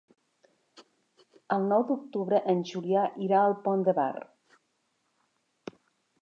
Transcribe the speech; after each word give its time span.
El 1.57 1.67
nou 1.73 1.85
d'octubre 1.91 2.39
en 2.55 2.63
Julià 2.71 3.05
irà 3.27 3.43
al 3.43 3.55
Pont 3.69 3.85
de 3.91 3.95
Bar. 4.01 4.15